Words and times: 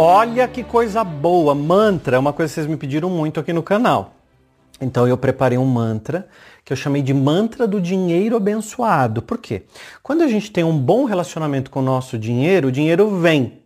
Olha 0.00 0.46
que 0.46 0.62
coisa 0.62 1.02
boa! 1.02 1.56
Mantra 1.56 2.14
é 2.14 2.18
uma 2.20 2.32
coisa 2.32 2.48
que 2.48 2.54
vocês 2.54 2.68
me 2.68 2.76
pediram 2.76 3.10
muito 3.10 3.40
aqui 3.40 3.52
no 3.52 3.64
canal. 3.64 4.14
Então 4.80 5.08
eu 5.08 5.18
preparei 5.18 5.58
um 5.58 5.64
mantra 5.64 6.28
que 6.64 6.72
eu 6.72 6.76
chamei 6.76 7.02
de 7.02 7.12
mantra 7.12 7.66
do 7.66 7.80
dinheiro 7.80 8.36
abençoado. 8.36 9.20
Por 9.20 9.38
quê? 9.38 9.64
Quando 10.00 10.22
a 10.22 10.28
gente 10.28 10.52
tem 10.52 10.62
um 10.62 10.78
bom 10.78 11.04
relacionamento 11.04 11.68
com 11.68 11.80
o 11.80 11.82
nosso 11.82 12.16
dinheiro, 12.16 12.68
o 12.68 12.72
dinheiro 12.72 13.18
vem. 13.18 13.60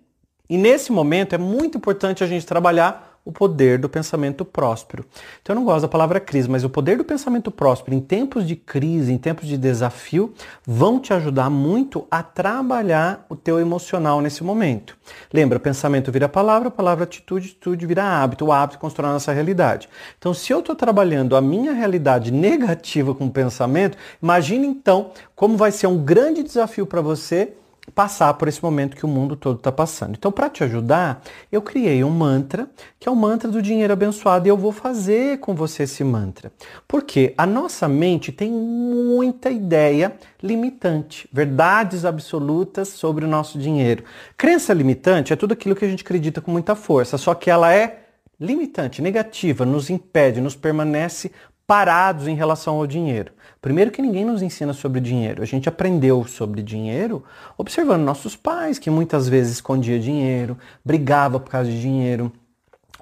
E 0.48 0.56
nesse 0.56 0.90
momento 0.90 1.34
é 1.34 1.38
muito 1.38 1.76
importante 1.76 2.24
a 2.24 2.26
gente 2.26 2.46
trabalhar 2.46 3.11
o 3.24 3.30
poder 3.30 3.78
do 3.78 3.88
pensamento 3.88 4.44
próspero. 4.44 5.04
Então 5.40 5.54
eu 5.54 5.60
não 5.60 5.64
gosto 5.64 5.82
da 5.82 5.88
palavra 5.88 6.18
crise, 6.18 6.48
mas 6.48 6.64
o 6.64 6.70
poder 6.70 6.96
do 6.96 7.04
pensamento 7.04 7.50
próspero 7.50 7.96
em 7.96 8.00
tempos 8.00 8.46
de 8.46 8.56
crise, 8.56 9.12
em 9.12 9.18
tempos 9.18 9.46
de 9.46 9.56
desafio, 9.56 10.34
vão 10.66 10.98
te 10.98 11.12
ajudar 11.12 11.48
muito 11.48 12.06
a 12.10 12.22
trabalhar 12.22 13.24
o 13.28 13.36
teu 13.36 13.60
emocional 13.60 14.20
nesse 14.20 14.42
momento. 14.42 14.96
Lembra, 15.32 15.60
pensamento 15.60 16.10
vira 16.10 16.28
palavra, 16.28 16.70
palavra 16.70 17.04
atitude, 17.04 17.48
atitude 17.48 17.86
vira 17.86 18.02
hábito, 18.02 18.46
o 18.46 18.52
hábito 18.52 18.78
constrói 18.78 19.10
a 19.10 19.14
nossa 19.14 19.32
realidade. 19.32 19.88
Então 20.18 20.34
se 20.34 20.52
eu 20.52 20.58
estou 20.58 20.74
trabalhando 20.74 21.36
a 21.36 21.40
minha 21.40 21.72
realidade 21.72 22.32
negativa 22.32 23.14
com 23.14 23.26
o 23.26 23.30
pensamento, 23.30 23.96
imagine 24.20 24.66
então 24.66 25.12
como 25.36 25.56
vai 25.56 25.70
ser 25.70 25.86
um 25.86 25.98
grande 25.98 26.42
desafio 26.42 26.86
para 26.86 27.00
você 27.00 27.54
passar 27.94 28.34
por 28.34 28.48
esse 28.48 28.62
momento 28.62 28.96
que 28.96 29.04
o 29.04 29.08
mundo 29.08 29.34
todo 29.34 29.56
está 29.56 29.72
passando. 29.72 30.14
Então, 30.16 30.30
para 30.30 30.48
te 30.48 30.62
ajudar, 30.62 31.22
eu 31.50 31.60
criei 31.60 32.04
um 32.04 32.10
mantra, 32.10 32.68
que 32.98 33.08
é 33.08 33.12
o 33.12 33.16
mantra 33.16 33.50
do 33.50 33.60
dinheiro 33.60 33.92
abençoado, 33.92 34.46
e 34.46 34.50
eu 34.50 34.56
vou 34.56 34.72
fazer 34.72 35.38
com 35.40 35.54
você 35.54 35.82
esse 35.82 36.04
mantra. 36.04 36.52
Porque 36.86 37.34
a 37.36 37.44
nossa 37.44 37.88
mente 37.88 38.30
tem 38.30 38.50
muita 38.50 39.50
ideia 39.50 40.14
limitante, 40.42 41.28
verdades 41.32 42.04
absolutas 42.04 42.88
sobre 42.88 43.24
o 43.24 43.28
nosso 43.28 43.58
dinheiro. 43.58 44.04
Crença 44.36 44.72
limitante 44.72 45.32
é 45.32 45.36
tudo 45.36 45.52
aquilo 45.52 45.74
que 45.74 45.84
a 45.84 45.88
gente 45.88 46.04
acredita 46.04 46.40
com 46.40 46.50
muita 46.50 46.74
força, 46.74 47.18
só 47.18 47.34
que 47.34 47.50
ela 47.50 47.74
é 47.74 47.98
limitante, 48.40 49.00
negativa, 49.00 49.64
nos 49.64 49.88
impede, 49.88 50.40
nos 50.40 50.56
permanece 50.56 51.30
parados 51.72 52.28
em 52.28 52.34
relação 52.34 52.76
ao 52.76 52.86
dinheiro. 52.86 53.32
Primeiro 53.58 53.90
que 53.90 54.02
ninguém 54.02 54.26
nos 54.26 54.42
ensina 54.42 54.74
sobre 54.74 55.00
dinheiro. 55.00 55.42
A 55.42 55.46
gente 55.46 55.70
aprendeu 55.70 56.22
sobre 56.26 56.62
dinheiro 56.62 57.24
observando 57.56 58.02
nossos 58.02 58.36
pais, 58.36 58.78
que 58.78 58.90
muitas 58.90 59.26
vezes 59.26 59.54
escondia 59.54 59.98
dinheiro, 59.98 60.58
brigava 60.84 61.40
por 61.40 61.50
causa 61.50 61.70
de 61.70 61.80
dinheiro 61.80 62.30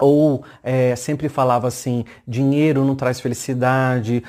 ou 0.01 0.43
é, 0.63 0.97
sempre 0.97 1.29
falava 1.29 1.69
assim, 1.69 2.05
dinheiro 2.27 2.85
não 2.85 2.97
traz 2.97 3.21
felicidade. 3.21 4.25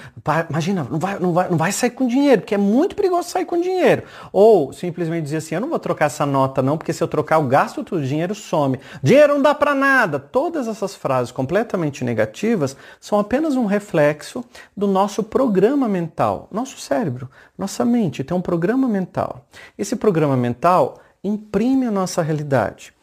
Imagina, 0.50 0.86
não 0.89 1.00
vai, 1.00 1.19
não, 1.19 1.33
vai, 1.33 1.50
não 1.50 1.58
vai 1.58 1.72
sair 1.72 1.91
com 1.91 2.05
dinheiro, 2.05 2.41
porque 2.41 2.55
é 2.55 2.58
muito 2.58 2.95
perigoso 2.95 3.30
sair 3.30 3.45
com 3.45 3.59
dinheiro. 3.59 4.03
Ou 4.31 4.73
simplesmente 4.73 5.23
dizia 5.23 5.38
assim, 5.38 5.55
eu 5.55 5.61
não 5.61 5.69
vou 5.69 5.80
trocar 5.80 6.05
essa 6.05 6.25
nota 6.25 6.61
não, 6.61 6.78
porque 6.78 6.94
se 6.94 7.02
eu 7.02 7.08
trocar 7.08 7.38
eu 7.38 7.47
gasto 7.47 7.83
tudo, 7.83 8.02
o 8.02 8.05
dinheiro 8.05 8.36
some. 8.36 8.80
Dinheiro 9.02 9.33
não 9.33 9.41
dá 9.41 9.55
para 9.55 9.73
nada. 9.73 10.19
Todas 10.19 10.67
essas 10.67 10.94
frases 10.94 11.31
completamente 11.31 12.03
negativas 12.03 12.75
são 13.00 13.17
apenas 13.17 13.56
um 13.56 13.66
reflexo 13.66 14.44
do 14.75 14.88
nosso 14.88 15.23
programa 15.23 15.88
mental. 15.88 16.47
Nosso 16.52 16.80
cérebro, 16.80 17.30
nossa 17.58 17.85
mente 17.85 18.23
tem 18.23 18.35
um 18.35 18.41
programa 18.41 18.88
mental. 18.88 19.45
Esse 19.78 19.95
programa 19.95 20.35
mental 20.35 21.00
imprime 21.23 21.85
a 21.85 21.91
nossa 21.91 22.22
realidade 22.22 22.94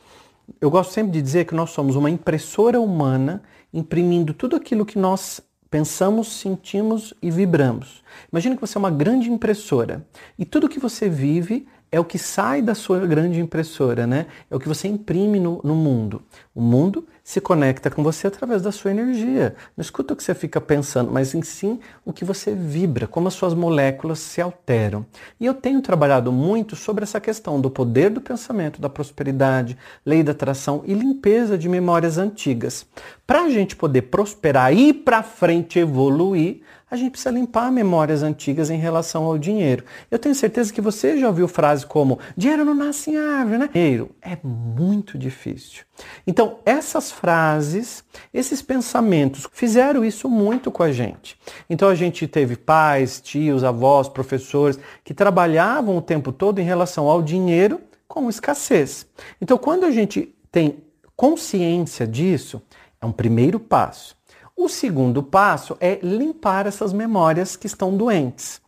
eu 0.60 0.70
gosto 0.70 0.92
sempre 0.92 1.12
de 1.12 1.22
dizer 1.22 1.44
que 1.46 1.54
nós 1.54 1.70
somos 1.70 1.96
uma 1.96 2.10
impressora 2.10 2.80
humana 2.80 3.42
imprimindo 3.72 4.32
tudo 4.32 4.56
aquilo 4.56 4.86
que 4.86 4.98
nós 4.98 5.40
pensamos, 5.70 6.28
sentimos 6.28 7.12
e 7.20 7.30
vibramos. 7.30 8.02
Imagina 8.32 8.54
que 8.54 8.60
você 8.60 8.78
é 8.78 8.80
uma 8.80 8.90
grande 8.90 9.30
impressora 9.30 10.06
e 10.38 10.44
tudo 10.44 10.68
que 10.68 10.80
você 10.80 11.08
vive 11.08 11.66
é 11.90 11.98
o 11.98 12.04
que 12.04 12.18
sai 12.18 12.60
da 12.60 12.74
sua 12.74 13.06
grande 13.06 13.40
impressora, 13.40 14.06
né? 14.06 14.26
É 14.50 14.56
o 14.56 14.60
que 14.60 14.68
você 14.68 14.88
imprime 14.88 15.40
no, 15.40 15.60
no, 15.64 15.74
mundo. 15.74 16.22
O 16.54 16.60
mundo 16.60 17.06
se 17.28 17.42
conecta 17.42 17.90
com 17.90 18.02
você 18.02 18.26
através 18.26 18.62
da 18.62 18.72
sua 18.72 18.90
energia. 18.90 19.54
Não 19.76 19.82
escuta 19.82 20.14
o 20.14 20.16
que 20.16 20.24
você 20.24 20.34
fica 20.34 20.62
pensando, 20.62 21.12
mas 21.12 21.34
em 21.34 21.42
sim 21.42 21.78
o 22.02 22.10
que 22.10 22.24
você 22.24 22.54
vibra, 22.54 23.06
como 23.06 23.28
as 23.28 23.34
suas 23.34 23.52
moléculas 23.52 24.18
se 24.18 24.40
alteram. 24.40 25.04
E 25.38 25.44
eu 25.44 25.52
tenho 25.52 25.82
trabalhado 25.82 26.32
muito 26.32 26.74
sobre 26.74 27.04
essa 27.04 27.20
questão 27.20 27.60
do 27.60 27.68
poder 27.68 28.08
do 28.08 28.18
pensamento, 28.18 28.80
da 28.80 28.88
prosperidade, 28.88 29.76
lei 30.06 30.22
da 30.22 30.32
atração 30.32 30.82
e 30.86 30.94
limpeza 30.94 31.58
de 31.58 31.68
memórias 31.68 32.16
antigas. 32.16 32.86
Para 33.26 33.42
a 33.42 33.50
gente 33.50 33.76
poder 33.76 34.02
prosperar 34.02 34.72
e 34.72 34.88
ir 34.88 34.94
para 34.94 35.22
frente 35.22 35.78
evoluir, 35.78 36.62
a 36.90 36.96
gente 36.96 37.10
precisa 37.10 37.30
limpar 37.30 37.70
memórias 37.70 38.22
antigas 38.22 38.70
em 38.70 38.78
relação 38.78 39.24
ao 39.24 39.36
dinheiro. 39.36 39.84
Eu 40.10 40.18
tenho 40.18 40.34
certeza 40.34 40.72
que 40.72 40.80
você 40.80 41.18
já 41.18 41.28
ouviu 41.28 41.46
frases 41.46 41.84
como 41.84 42.18
dinheiro 42.34 42.64
não 42.64 42.74
nasce 42.74 43.10
em 43.10 43.18
árvore, 43.18 43.58
né? 43.58 43.68
Dinheiro 43.70 44.16
é 44.22 44.38
muito 44.42 45.18
difícil. 45.18 45.87
Então, 46.26 46.58
essas 46.64 47.10
frases, 47.10 48.04
esses 48.32 48.62
pensamentos 48.62 49.48
fizeram 49.52 50.04
isso 50.04 50.28
muito 50.28 50.70
com 50.70 50.82
a 50.82 50.92
gente. 50.92 51.38
Então, 51.68 51.88
a 51.88 51.94
gente 51.94 52.26
teve 52.26 52.56
pais, 52.56 53.20
tios, 53.20 53.64
avós, 53.64 54.08
professores 54.08 54.78
que 55.02 55.14
trabalhavam 55.14 55.96
o 55.96 56.02
tempo 56.02 56.32
todo 56.32 56.60
em 56.60 56.64
relação 56.64 57.08
ao 57.08 57.22
dinheiro 57.22 57.80
com 58.06 58.28
escassez. 58.28 59.06
Então, 59.40 59.58
quando 59.58 59.84
a 59.84 59.90
gente 59.90 60.34
tem 60.50 60.82
consciência 61.16 62.06
disso, 62.06 62.62
é 63.00 63.06
um 63.06 63.12
primeiro 63.12 63.58
passo. 63.58 64.16
O 64.56 64.68
segundo 64.68 65.22
passo 65.22 65.76
é 65.80 65.98
limpar 66.02 66.66
essas 66.66 66.92
memórias 66.92 67.54
que 67.54 67.66
estão 67.66 67.96
doentes. 67.96 68.60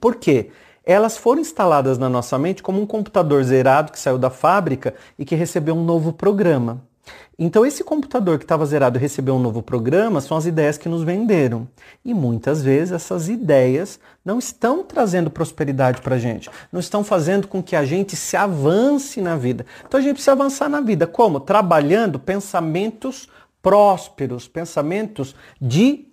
Por 0.00 0.16
quê? 0.16 0.50
Elas 0.86 1.16
foram 1.18 1.40
instaladas 1.40 1.98
na 1.98 2.08
nossa 2.08 2.38
mente 2.38 2.62
como 2.62 2.80
um 2.80 2.86
computador 2.86 3.42
zerado 3.42 3.90
que 3.90 3.98
saiu 3.98 4.16
da 4.16 4.30
fábrica 4.30 4.94
e 5.18 5.24
que 5.24 5.34
recebeu 5.34 5.74
um 5.74 5.84
novo 5.84 6.12
programa. 6.12 6.80
Então, 7.38 7.66
esse 7.66 7.84
computador 7.84 8.38
que 8.38 8.44
estava 8.44 8.64
zerado 8.64 8.96
e 8.96 9.00
recebeu 9.00 9.34
um 9.34 9.38
novo 9.38 9.62
programa 9.62 10.20
são 10.20 10.36
as 10.36 10.46
ideias 10.46 10.78
que 10.78 10.88
nos 10.88 11.02
venderam. 11.02 11.68
E 12.04 12.14
muitas 12.14 12.62
vezes 12.62 12.92
essas 12.92 13.28
ideias 13.28 14.00
não 14.24 14.38
estão 14.38 14.82
trazendo 14.82 15.30
prosperidade 15.30 16.00
para 16.00 16.14
a 16.14 16.18
gente, 16.18 16.48
não 16.72 16.80
estão 16.80 17.04
fazendo 17.04 17.46
com 17.46 17.62
que 17.62 17.76
a 17.76 17.84
gente 17.84 18.16
se 18.16 18.36
avance 18.36 19.20
na 19.20 19.36
vida. 19.36 19.66
Então, 19.86 20.00
a 20.00 20.02
gente 20.02 20.14
precisa 20.14 20.32
avançar 20.32 20.68
na 20.68 20.80
vida. 20.80 21.06
Como? 21.06 21.40
Trabalhando 21.40 22.18
pensamentos 22.18 23.28
prósperos, 23.60 24.48
pensamentos 24.48 25.34
de 25.60 26.06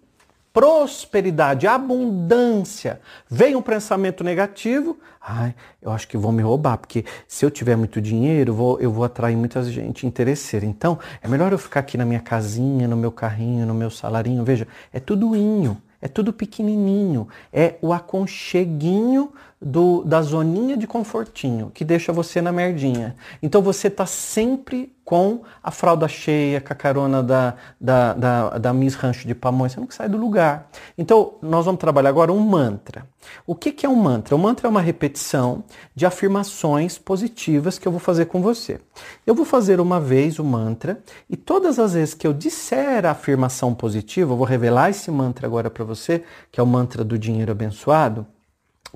prosperidade, 0.53 1.65
abundância. 1.65 3.01
Vem 3.27 3.55
um 3.55 3.61
pensamento 3.61 4.23
negativo, 4.23 4.99
ai, 5.19 5.55
eu 5.81 5.91
acho 5.91 6.07
que 6.07 6.15
vão 6.15 6.31
me 6.31 6.43
roubar, 6.43 6.77
porque 6.77 7.03
se 7.27 7.43
eu 7.43 7.49
tiver 7.49 7.75
muito 7.75 7.99
dinheiro, 7.99 8.53
vou, 8.53 8.79
eu 8.79 8.91
vou 8.91 9.03
atrair 9.03 9.35
muita 9.35 9.63
gente 9.63 10.05
interesseira. 10.05 10.63
Então, 10.63 10.99
é 11.23 11.27
melhor 11.27 11.51
eu 11.51 11.57
ficar 11.57 11.79
aqui 11.79 11.97
na 11.97 12.05
minha 12.05 12.19
casinha, 12.19 12.87
no 12.87 12.95
meu 12.95 13.11
carrinho, 13.11 13.65
no 13.65 13.73
meu 13.73 13.89
salarinho. 13.89 14.43
Veja, 14.43 14.67
é 14.93 14.99
tudo 14.99 15.35
inho, 15.35 15.81
é 15.99 16.07
tudo 16.07 16.31
pequenininho, 16.31 17.27
é 17.51 17.75
o 17.81 17.91
aconcheguinho 17.91 19.31
do, 19.63 20.03
da 20.03 20.21
zoninha 20.21 20.75
de 20.75 20.85
confortinho 20.85 21.71
que 21.73 21.85
deixa 21.85 22.11
você 22.11 22.41
na 22.41 22.51
merdinha. 22.51 23.15
Então 23.41 23.61
você 23.61 23.87
está 23.87 24.05
sempre 24.05 24.93
com 25.05 25.41
a 25.61 25.69
fralda 25.69 26.07
cheia, 26.07 26.61
com 26.61 26.71
a 26.71 26.75
carona 26.75 27.21
da, 27.21 27.55
da, 27.79 28.13
da, 28.13 28.49
da 28.57 28.73
Miss 28.73 28.95
Rancho 28.95 29.27
de 29.27 29.35
Pamonha, 29.35 29.69
você 29.69 29.79
não 29.79 29.89
sai 29.89 30.07
do 30.07 30.17
lugar. 30.17 30.69
Então 30.97 31.33
nós 31.41 31.65
vamos 31.65 31.79
trabalhar 31.79 32.09
agora 32.09 32.31
um 32.31 32.39
mantra. 32.39 33.05
O 33.45 33.53
que, 33.53 33.71
que 33.71 33.85
é 33.85 33.89
um 33.89 33.95
mantra? 33.95 34.35
O 34.35 34.39
mantra 34.39 34.67
é 34.67 34.69
uma 34.69 34.81
repetição 34.81 35.63
de 35.93 36.05
afirmações 36.05 36.97
positivas 36.97 37.77
que 37.77 37.87
eu 37.87 37.91
vou 37.91 37.99
fazer 37.99 38.25
com 38.25 38.41
você. 38.41 38.79
Eu 39.25 39.35
vou 39.35 39.45
fazer 39.45 39.79
uma 39.79 39.99
vez 39.99 40.39
o 40.39 40.43
mantra 40.43 41.01
e 41.29 41.35
todas 41.35 41.79
as 41.79 41.93
vezes 41.93 42.13
que 42.13 42.25
eu 42.25 42.33
disser 42.33 43.05
a 43.05 43.11
afirmação 43.11 43.73
positiva, 43.73 44.33
eu 44.33 44.37
vou 44.37 44.45
revelar 44.45 44.89
esse 44.89 45.11
mantra 45.11 45.47
agora 45.47 45.69
para 45.69 45.83
você, 45.83 46.23
que 46.51 46.59
é 46.59 46.63
o 46.63 46.67
mantra 46.67 47.03
do 47.03 47.17
dinheiro 47.17 47.51
abençoado 47.51 48.25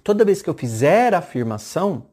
toda 0.03 0.25
vez 0.25 0.41
que 0.41 0.49
eu 0.49 0.53
fizer 0.53 1.13
a 1.13 1.19
afirmação, 1.19 2.05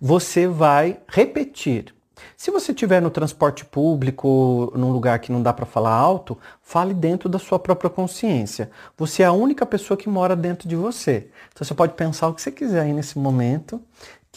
você 0.00 0.46
vai 0.46 1.00
repetir. 1.08 1.94
Se 2.36 2.50
você 2.50 2.72
estiver 2.72 3.00
no 3.00 3.10
transporte 3.10 3.64
público, 3.64 4.72
num 4.74 4.90
lugar 4.90 5.18
que 5.18 5.32
não 5.32 5.42
dá 5.42 5.52
para 5.52 5.66
falar 5.66 5.94
alto, 5.94 6.36
fale 6.62 6.94
dentro 6.94 7.28
da 7.28 7.38
sua 7.38 7.58
própria 7.58 7.90
consciência. 7.90 8.70
Você 8.96 9.22
é 9.22 9.26
a 9.26 9.32
única 9.32 9.64
pessoa 9.64 9.96
que 9.96 10.08
mora 10.08 10.34
dentro 10.34 10.68
de 10.68 10.76
você. 10.76 11.28
Então 11.52 11.64
você 11.66 11.74
pode 11.74 11.94
pensar 11.94 12.28
o 12.28 12.34
que 12.34 12.42
você 12.42 12.50
quiser 12.50 12.82
aí 12.82 12.92
nesse 12.92 13.18
momento 13.18 13.80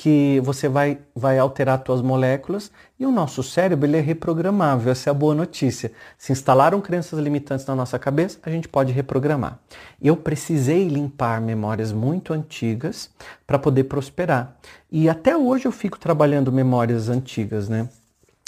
que 0.02 0.40
você 0.40 0.68
vai, 0.68 0.98
vai 1.16 1.38
alterar 1.38 1.80
suas 1.86 2.02
moléculas 2.02 2.72
e 3.00 3.06
o 3.06 3.12
nosso 3.12 3.44
cérebro 3.44 3.86
ele 3.86 3.98
é 3.98 4.02
reprogramável. 4.02 4.92
Essa 4.92 5.12
é 5.12 5.12
a 5.12 5.14
boa 5.14 5.36
notícia. 5.36 5.92
Se 6.18 6.32
instalaram 6.32 6.82
crenças 6.82 7.20
limitantes 7.20 7.68
na 7.68 7.76
nossa 7.76 8.00
cabeça, 8.00 8.40
a 8.42 8.50
gente 8.50 8.68
pode 8.68 8.92
reprogramar. 8.92 9.60
Eu 10.02 10.18
precisei 10.18 10.88
limpar 10.88 11.40
memórias 11.40 11.92
muito 11.92 12.34
antigas 12.34 13.12
para 13.46 13.60
poder 13.60 13.84
prosperar. 13.84 14.58
E 14.92 15.08
até 15.08 15.38
hoje 15.38 15.68
eu 15.68 15.72
fico 15.72 16.00
trabalhando 16.00 16.52
memórias 16.52 17.08
antigas, 17.08 17.70
né? 17.70 17.88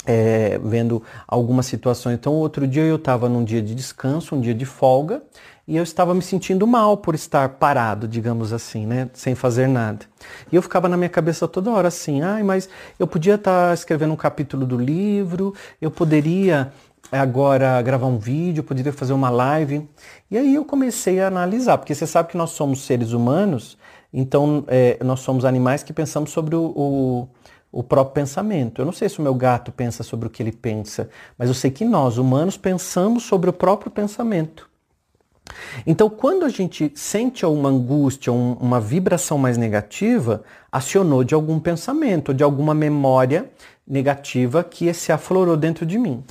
É, 0.06 0.58
vendo 0.62 1.02
algumas 1.26 1.66
situações. 1.66 2.14
Então, 2.14 2.32
outro 2.34 2.66
dia 2.66 2.82
eu 2.82 2.96
estava 2.96 3.28
num 3.28 3.44
dia 3.44 3.62
de 3.62 3.74
descanso, 3.74 4.34
um 4.34 4.40
dia 4.40 4.54
de 4.54 4.64
folga, 4.64 5.22
e 5.66 5.76
eu 5.76 5.82
estava 5.82 6.14
me 6.14 6.20
sentindo 6.20 6.66
mal 6.66 6.96
por 6.96 7.14
estar 7.14 7.48
parado, 7.48 8.06
digamos 8.06 8.52
assim, 8.52 8.86
né, 8.86 9.08
sem 9.14 9.34
fazer 9.34 9.66
nada. 9.66 10.04
E 10.52 10.56
eu 10.56 10.62
ficava 10.62 10.88
na 10.88 10.96
minha 10.96 11.08
cabeça 11.08 11.48
toda 11.48 11.70
hora 11.70 11.88
assim, 11.88 12.20
ai, 12.20 12.42
mas 12.42 12.68
eu 12.98 13.06
podia 13.06 13.36
estar 13.36 13.68
tá 13.68 13.74
escrevendo 13.74 14.12
um 14.12 14.16
capítulo 14.16 14.66
do 14.66 14.76
livro, 14.76 15.54
eu 15.80 15.90
poderia 15.90 16.70
agora 17.10 17.80
gravar 17.80 18.06
um 18.06 18.18
vídeo, 18.18 18.60
eu 18.60 18.64
poderia 18.64 18.92
fazer 18.92 19.14
uma 19.14 19.30
live. 19.30 19.88
E 20.30 20.36
aí 20.36 20.54
eu 20.54 20.64
comecei 20.64 21.20
a 21.20 21.28
analisar, 21.28 21.78
porque 21.78 21.94
você 21.94 22.06
sabe 22.06 22.30
que 22.30 22.36
nós 22.36 22.50
somos 22.50 22.84
seres 22.84 23.12
humanos, 23.12 23.78
então 24.12 24.64
é, 24.68 24.98
nós 25.02 25.20
somos 25.20 25.44
animais 25.44 25.82
que 25.82 25.92
pensamos 25.92 26.30
sobre 26.30 26.54
o, 26.54 26.64
o 26.64 27.28
o 27.74 27.82
próprio 27.82 28.14
pensamento. 28.14 28.80
Eu 28.80 28.86
não 28.86 28.92
sei 28.92 29.08
se 29.08 29.18
o 29.18 29.22
meu 29.22 29.34
gato 29.34 29.72
pensa 29.72 30.04
sobre 30.04 30.28
o 30.28 30.30
que 30.30 30.40
ele 30.40 30.52
pensa, 30.52 31.10
mas 31.36 31.48
eu 31.48 31.54
sei 31.54 31.72
que 31.72 31.84
nós, 31.84 32.18
humanos, 32.18 32.56
pensamos 32.56 33.24
sobre 33.24 33.50
o 33.50 33.52
próprio 33.52 33.90
pensamento. 33.90 34.70
Então, 35.84 36.08
quando 36.08 36.44
a 36.44 36.48
gente 36.48 36.92
sente 36.94 37.44
uma 37.44 37.68
angústia, 37.68 38.32
um, 38.32 38.52
uma 38.54 38.80
vibração 38.80 39.36
mais 39.36 39.58
negativa, 39.58 40.44
acionou 40.70 41.24
de 41.24 41.34
algum 41.34 41.58
pensamento, 41.58 42.32
de 42.32 42.44
alguma 42.44 42.74
memória 42.74 43.50
negativa 43.86 44.62
que 44.62 44.92
se 44.94 45.10
aflorou 45.10 45.56
dentro 45.56 45.84
de 45.84 45.98
mim. 45.98 46.22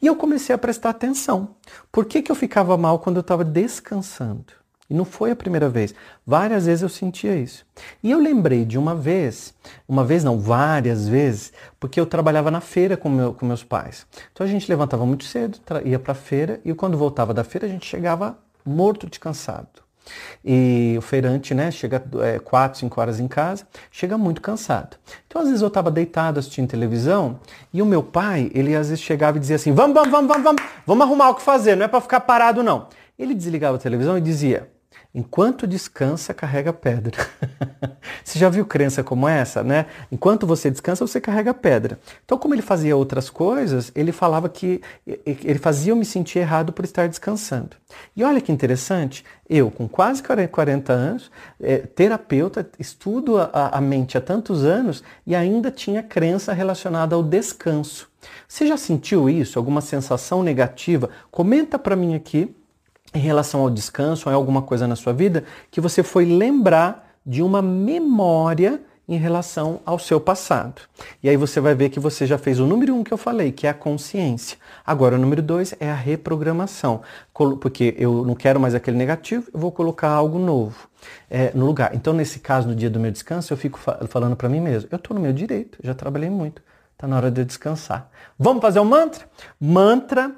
E 0.00 0.06
eu 0.06 0.14
comecei 0.14 0.54
a 0.54 0.58
prestar 0.58 0.90
atenção. 0.90 1.48
Por 1.90 2.04
que, 2.04 2.22
que 2.22 2.30
eu 2.30 2.36
ficava 2.36 2.76
mal 2.76 3.00
quando 3.00 3.16
eu 3.16 3.22
estava 3.22 3.44
descansando? 3.44 4.61
E 4.92 4.94
não 4.94 5.06
foi 5.06 5.30
a 5.30 5.36
primeira 5.36 5.70
vez. 5.70 5.94
Várias 6.26 6.66
vezes 6.66 6.82
eu 6.82 6.88
sentia 6.90 7.34
isso. 7.34 7.64
E 8.02 8.10
eu 8.10 8.18
lembrei 8.18 8.62
de 8.66 8.76
uma 8.76 8.94
vez, 8.94 9.54
uma 9.88 10.04
vez 10.04 10.22
não, 10.22 10.38
várias 10.38 11.08
vezes, 11.08 11.50
porque 11.80 11.98
eu 11.98 12.04
trabalhava 12.04 12.50
na 12.50 12.60
feira 12.60 12.94
com, 12.94 13.08
meu, 13.08 13.32
com 13.32 13.46
meus 13.46 13.64
pais. 13.64 14.06
Então 14.34 14.46
a 14.46 14.50
gente 14.50 14.68
levantava 14.68 15.06
muito 15.06 15.24
cedo, 15.24 15.58
ia 15.82 15.98
para 15.98 16.12
a 16.12 16.14
feira, 16.14 16.60
e 16.62 16.74
quando 16.74 16.98
voltava 16.98 17.32
da 17.32 17.42
feira 17.42 17.66
a 17.66 17.70
gente 17.70 17.86
chegava 17.86 18.36
morto 18.66 19.08
de 19.08 19.18
cansado. 19.18 19.80
E 20.44 20.94
o 20.98 21.00
feirante, 21.00 21.54
né, 21.54 21.70
chega 21.70 22.04
é, 22.20 22.38
4, 22.38 22.80
5 22.80 23.00
horas 23.00 23.18
em 23.18 23.26
casa, 23.26 23.66
chega 23.90 24.18
muito 24.18 24.42
cansado. 24.42 24.98
Então, 25.26 25.40
às 25.40 25.48
vezes 25.48 25.62
eu 25.62 25.68
estava 25.68 25.90
deitado 25.90 26.38
assistindo 26.38 26.68
televisão 26.68 27.40
e 27.72 27.80
o 27.80 27.86
meu 27.86 28.02
pai, 28.02 28.50
ele 28.52 28.76
às 28.76 28.90
vezes 28.90 29.02
chegava 29.02 29.38
e 29.38 29.40
dizia 29.40 29.56
assim: 29.56 29.72
vamos, 29.72 29.94
vamos, 29.94 30.10
vamos, 30.10 30.28
vamos, 30.28 30.44
vamos, 30.44 30.62
vamos 30.86 31.06
arrumar 31.06 31.30
o 31.30 31.34
que 31.36 31.42
fazer, 31.42 31.76
não 31.76 31.86
é 31.86 31.88
para 31.88 32.02
ficar 32.02 32.20
parado 32.20 32.62
não. 32.62 32.88
Ele 33.18 33.34
desligava 33.34 33.76
a 33.76 33.80
televisão 33.80 34.18
e 34.18 34.20
dizia: 34.20 34.68
Enquanto 35.14 35.66
descansa, 35.66 36.32
carrega 36.32 36.72
pedra. 36.72 37.18
você 38.24 38.38
já 38.38 38.48
viu 38.48 38.64
crença 38.64 39.04
como 39.04 39.28
essa, 39.28 39.62
né? 39.62 39.84
Enquanto 40.10 40.46
você 40.46 40.70
descansa, 40.70 41.06
você 41.06 41.20
carrega 41.20 41.52
pedra. 41.52 41.98
Então, 42.24 42.38
como 42.38 42.54
ele 42.54 42.62
fazia 42.62 42.96
outras 42.96 43.28
coisas, 43.28 43.92
ele 43.94 44.10
falava 44.10 44.48
que 44.48 44.80
ele 45.06 45.58
fazia 45.58 45.92
eu 45.92 45.96
me 45.96 46.06
sentir 46.06 46.38
errado 46.38 46.72
por 46.72 46.82
estar 46.82 47.08
descansando. 47.08 47.76
E 48.16 48.24
olha 48.24 48.40
que 48.40 48.50
interessante, 48.50 49.22
eu 49.46 49.70
com 49.70 49.86
quase 49.86 50.22
40 50.22 50.92
anos, 50.94 51.30
é, 51.60 51.78
terapeuta, 51.78 52.66
estudo 52.78 53.36
a, 53.36 53.50
a 53.76 53.80
mente 53.82 54.16
há 54.16 54.20
tantos 54.20 54.64
anos 54.64 55.04
e 55.26 55.36
ainda 55.36 55.70
tinha 55.70 56.02
crença 56.02 56.54
relacionada 56.54 57.14
ao 57.14 57.22
descanso. 57.22 58.10
Você 58.48 58.66
já 58.66 58.78
sentiu 58.78 59.28
isso? 59.28 59.58
Alguma 59.58 59.82
sensação 59.82 60.42
negativa? 60.42 61.10
Comenta 61.30 61.78
para 61.78 61.96
mim 61.96 62.14
aqui 62.14 62.54
em 63.14 63.20
relação 63.20 63.60
ao 63.60 63.70
descanso 63.70 64.28
ou 64.28 64.34
alguma 64.34 64.62
coisa 64.62 64.86
na 64.86 64.96
sua 64.96 65.12
vida 65.12 65.44
que 65.70 65.80
você 65.80 66.02
foi 66.02 66.24
lembrar 66.24 67.16
de 67.24 67.42
uma 67.42 67.62
memória 67.62 68.80
em 69.08 69.16
relação 69.16 69.80
ao 69.84 69.98
seu 69.98 70.20
passado. 70.20 70.82
E 71.22 71.28
aí 71.28 71.36
você 71.36 71.60
vai 71.60 71.74
ver 71.74 71.90
que 71.90 72.00
você 72.00 72.26
já 72.26 72.38
fez 72.38 72.60
o 72.60 72.66
número 72.66 72.94
um 72.94 73.02
que 73.02 73.12
eu 73.12 73.18
falei, 73.18 73.52
que 73.52 73.66
é 73.66 73.70
a 73.70 73.74
consciência. 73.74 74.56
Agora, 74.86 75.16
o 75.16 75.18
número 75.18 75.42
dois 75.42 75.74
é 75.80 75.90
a 75.90 75.94
reprogramação, 75.94 77.02
porque 77.60 77.94
eu 77.98 78.24
não 78.24 78.34
quero 78.34 78.60
mais 78.60 78.74
aquele 78.74 78.96
negativo, 78.96 79.48
eu 79.52 79.58
vou 79.58 79.72
colocar 79.72 80.08
algo 80.08 80.38
novo 80.38 80.88
é, 81.28 81.50
no 81.54 81.66
lugar. 81.66 81.94
Então, 81.94 82.12
nesse 82.12 82.38
caso, 82.38 82.68
no 82.68 82.74
dia 82.74 82.88
do 82.88 83.00
meu 83.00 83.10
descanso, 83.10 83.52
eu 83.52 83.56
fico 83.56 83.78
falando 84.08 84.36
para 84.36 84.48
mim 84.48 84.60
mesmo, 84.60 84.88
eu 84.90 84.96
estou 84.96 85.14
no 85.14 85.20
meu 85.20 85.32
direito, 85.32 85.78
já 85.82 85.94
trabalhei 85.94 86.30
muito, 86.30 86.62
está 86.92 87.06
na 87.06 87.16
hora 87.16 87.30
de 87.30 87.44
descansar. 87.44 88.08
Vamos 88.38 88.62
fazer 88.62 88.78
o 88.78 88.82
um 88.82 88.86
mantra? 88.86 89.26
Mantra 89.60 90.32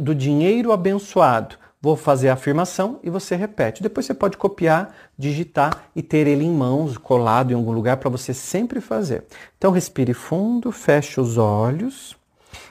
do 0.00 0.14
dinheiro 0.14 0.72
abençoado. 0.72 1.56
Vou 1.82 1.96
fazer 1.96 2.28
a 2.28 2.34
afirmação 2.34 3.00
e 3.02 3.08
você 3.08 3.34
repete. 3.34 3.82
Depois 3.82 4.04
você 4.04 4.12
pode 4.12 4.36
copiar, 4.36 4.94
digitar 5.16 5.84
e 5.96 6.02
ter 6.02 6.26
ele 6.26 6.44
em 6.44 6.52
mãos, 6.52 6.98
colado 6.98 7.52
em 7.52 7.54
algum 7.54 7.72
lugar 7.72 7.96
para 7.96 8.10
você 8.10 8.34
sempre 8.34 8.80
fazer. 8.82 9.24
Então 9.56 9.70
respire 9.70 10.12
fundo, 10.12 10.70
feche 10.70 11.18
os 11.18 11.38
olhos. 11.38 12.14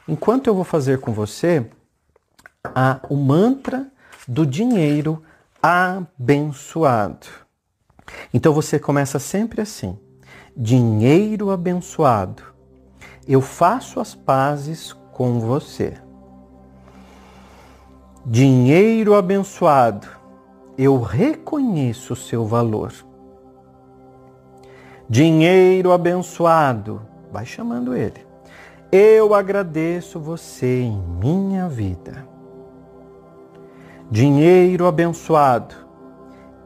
Enquanto 0.07 0.47
eu 0.47 0.53
vou 0.53 0.63
fazer 0.63 0.99
com 0.99 1.11
você 1.11 1.65
a, 2.63 2.99
o 3.09 3.15
mantra 3.15 3.87
do 4.27 4.45
dinheiro 4.45 5.23
abençoado. 5.61 7.27
Então 8.31 8.53
você 8.53 8.77
começa 8.77 9.17
sempre 9.17 9.61
assim: 9.61 9.97
dinheiro 10.55 11.49
abençoado. 11.49 12.43
Eu 13.27 13.41
faço 13.41 13.99
as 13.99 14.13
pazes 14.13 14.93
com 15.11 15.39
você. 15.39 15.97
Dinheiro 18.25 19.15
abençoado, 19.15 20.05
eu 20.77 21.01
reconheço 21.01 22.13
o 22.13 22.17
seu 22.17 22.45
valor. 22.45 22.93
Dinheiro 25.09 25.91
abençoado, 25.91 27.01
vai 27.31 27.45
chamando 27.45 27.95
ele. 27.95 28.27
Eu 28.91 29.33
agradeço 29.33 30.19
você 30.19 30.81
em 30.81 31.01
minha 31.19 31.69
vida. 31.69 32.27
Dinheiro 34.11 34.85
abençoado, 34.85 35.75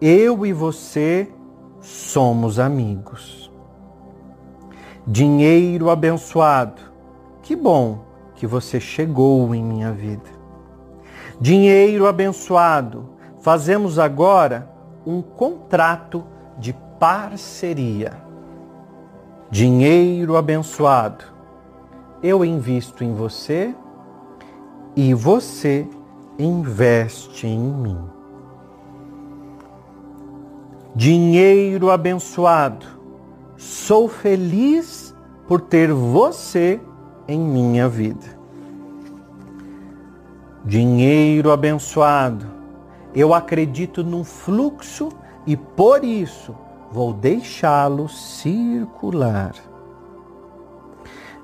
eu 0.01 0.45
e 0.45 0.51
você 0.51 1.31
somos 1.79 2.57
amigos. 2.57 3.51
Dinheiro 5.05 5.89
abençoado, 5.89 6.81
que 7.41 7.55
bom 7.55 7.99
que 8.33 8.47
você 8.47 8.79
chegou 8.79 9.53
em 9.53 9.63
minha 9.63 9.91
vida. 9.91 10.32
Dinheiro 11.39 12.07
abençoado, 12.07 13.09
fazemos 13.41 13.97
agora 13.97 14.69
um 15.05 15.21
contrato 15.21 16.23
de 16.57 16.73
parceria. 16.99 18.13
Dinheiro 19.49 20.37
abençoado, 20.37 21.25
eu 22.21 22.43
invisto 22.45 23.03
em 23.03 23.13
você 23.13 23.75
e 24.95 25.13
você 25.13 25.87
investe 26.39 27.47
em 27.47 27.59
mim. 27.59 27.99
Dinheiro 30.95 31.89
abençoado, 31.89 32.85
sou 33.57 34.07
feliz 34.07 35.15
por 35.47 35.59
ter 35.61 35.91
você 35.91 36.79
em 37.27 37.39
minha 37.39 37.89
vida. 37.89 38.42
Dinheiro 40.65 41.51
abençoado. 41.51 42.45
Eu 43.13 43.33
acredito 43.33 44.01
num 44.01 44.23
fluxo 44.23 45.09
e 45.45 45.57
por 45.57 46.05
isso 46.05 46.55
vou 46.89 47.13
deixá-lo 47.13 48.07
circular. 48.07 49.53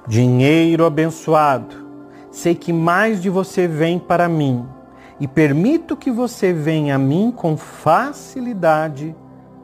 Dinheiro 0.08 0.86
abençoado. 0.86 1.76
Sei 2.32 2.56
que 2.56 2.72
mais 2.72 3.22
de 3.22 3.30
você 3.30 3.68
vem 3.68 4.00
para 4.00 4.30
mim 4.30 4.66
e 5.20 5.28
permito 5.28 5.98
que 5.98 6.10
você 6.10 6.54
venha 6.54 6.96
a 6.96 7.00
mim 7.00 7.34
com 7.36 7.58
facilidade, 7.58 9.14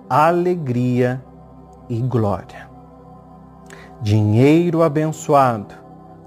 alegria 0.10 1.24
e 1.88 2.02
glória. 2.02 2.70
Dinheiro 4.02 4.84
abençoado. 4.84 5.74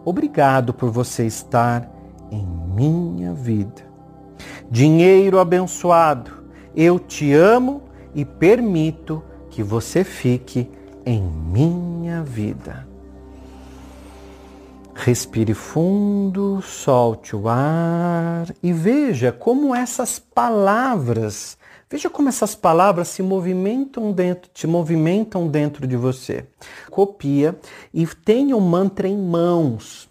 Obrigado 0.02 0.72
por 0.72 0.90
você 0.90 1.26
estar 1.26 1.97
em 2.30 2.46
minha 2.74 3.32
vida. 3.32 3.86
Dinheiro 4.70 5.38
abençoado, 5.38 6.30
eu 6.74 6.98
te 6.98 7.32
amo 7.32 7.82
e 8.14 8.24
permito 8.24 9.22
que 9.50 9.62
você 9.62 10.04
fique 10.04 10.70
em 11.04 11.22
minha 11.22 12.22
vida. 12.22 12.86
Respire 14.94 15.54
fundo, 15.54 16.60
solte 16.60 17.34
o 17.34 17.48
ar 17.48 18.52
e 18.62 18.72
veja 18.72 19.30
como 19.30 19.74
essas 19.74 20.18
palavras, 20.18 21.56
veja 21.88 22.10
como 22.10 22.28
essas 22.28 22.54
palavras 22.54 23.08
se 23.08 23.22
movimentam 23.22 24.10
dentro, 24.12 24.50
te 24.52 24.66
movimentam 24.66 25.46
dentro 25.46 25.86
de 25.86 25.96
você. 25.96 26.46
Copia 26.90 27.56
e 27.94 28.04
tenha 28.06 28.56
o 28.56 28.60
mantra 28.60 29.06
em 29.06 29.16
mãos 29.16 30.07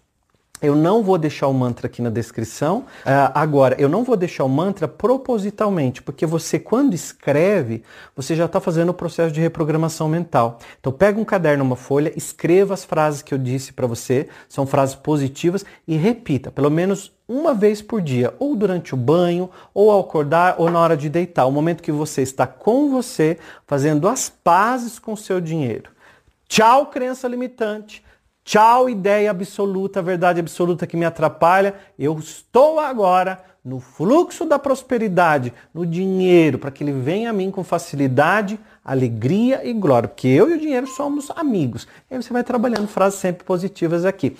Eu 0.60 0.74
não 0.74 1.02
vou 1.02 1.16
deixar 1.16 1.46
o 1.46 1.54
mantra 1.54 1.86
aqui 1.86 2.02
na 2.02 2.10
descrição. 2.10 2.78
Uh, 2.78 3.30
agora, 3.32 3.76
eu 3.78 3.88
não 3.88 4.02
vou 4.02 4.16
deixar 4.16 4.44
o 4.44 4.48
mantra 4.48 4.88
propositalmente, 4.88 6.02
porque 6.02 6.26
você, 6.26 6.58
quando 6.58 6.94
escreve, 6.94 7.84
você 8.16 8.34
já 8.34 8.46
está 8.46 8.60
fazendo 8.60 8.88
o 8.88 8.94
processo 8.94 9.32
de 9.32 9.40
reprogramação 9.40 10.08
mental. 10.08 10.58
Então, 10.80 10.92
pega 10.92 11.20
um 11.20 11.24
caderno, 11.24 11.64
uma 11.64 11.76
folha, 11.76 12.12
escreva 12.16 12.74
as 12.74 12.84
frases 12.84 13.22
que 13.22 13.32
eu 13.32 13.38
disse 13.38 13.72
para 13.72 13.86
você, 13.86 14.28
são 14.48 14.66
frases 14.66 14.96
positivas, 14.96 15.64
e 15.86 15.96
repita, 15.96 16.50
pelo 16.50 16.70
menos 16.70 17.12
uma 17.28 17.54
vez 17.54 17.80
por 17.80 18.00
dia, 18.00 18.34
ou 18.38 18.56
durante 18.56 18.94
o 18.94 18.96
banho, 18.96 19.50
ou 19.72 19.90
ao 19.90 20.00
acordar, 20.00 20.56
ou 20.58 20.70
na 20.70 20.80
hora 20.80 20.96
de 20.96 21.08
deitar. 21.08 21.46
O 21.46 21.52
momento 21.52 21.82
que 21.82 21.92
você 21.92 22.22
está 22.22 22.46
com 22.46 22.90
você, 22.90 23.38
fazendo 23.66 24.08
as 24.08 24.28
pazes 24.28 24.98
com 24.98 25.12
o 25.12 25.16
seu 25.16 25.40
dinheiro. 25.40 25.90
Tchau, 26.48 26.86
crença 26.86 27.28
limitante. 27.28 28.02
Tchau, 28.48 28.88
ideia 28.88 29.30
absoluta, 29.30 30.00
verdade 30.00 30.40
absoluta 30.40 30.86
que 30.86 30.96
me 30.96 31.04
atrapalha. 31.04 31.74
Eu 31.98 32.18
estou 32.18 32.80
agora 32.80 33.44
no 33.62 33.78
fluxo 33.78 34.46
da 34.46 34.58
prosperidade, 34.58 35.52
no 35.74 35.84
dinheiro, 35.84 36.58
para 36.58 36.70
que 36.70 36.82
ele 36.82 36.92
venha 36.92 37.28
a 37.28 37.32
mim 37.34 37.50
com 37.50 37.62
facilidade, 37.62 38.58
alegria 38.82 39.68
e 39.68 39.74
glória. 39.74 40.08
Porque 40.08 40.28
eu 40.28 40.48
e 40.48 40.54
o 40.54 40.58
dinheiro 40.58 40.86
somos 40.86 41.30
amigos. 41.32 41.86
E 42.10 42.14
aí 42.14 42.22
você 42.22 42.32
vai 42.32 42.42
trabalhando 42.42 42.88
frases 42.88 43.18
sempre 43.18 43.44
positivas 43.44 44.06
aqui. 44.06 44.34